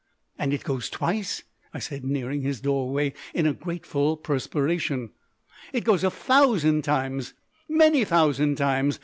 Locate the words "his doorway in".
2.41-3.45